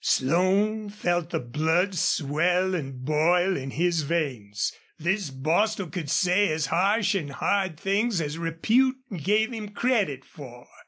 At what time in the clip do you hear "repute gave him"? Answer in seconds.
8.39-9.69